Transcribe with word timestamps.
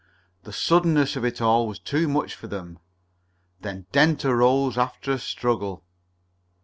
The 0.45 0.51
suddenness 0.51 1.15
of 1.15 1.23
it 1.23 1.41
all 1.43 1.67
was 1.67 1.77
too 1.77 2.07
much 2.07 2.33
for 2.33 2.47
them. 2.47 2.79
Then 3.59 3.85
Dent 3.91 4.25
arose 4.25 4.75
after 4.75 5.11
a 5.11 5.19
struggle. 5.19 5.85